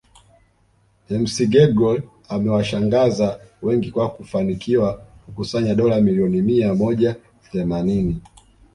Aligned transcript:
McGregor 1.21 2.01
amewashangaza 2.33 3.39
wengi 3.61 3.87
kwa 3.91 4.09
kufanikiwa 4.15 4.87
kukusanya 5.25 5.75
dola 5.75 6.01
milioni 6.01 6.41
mia 6.41 6.73
moja 6.75 7.15
themanini 7.51 8.21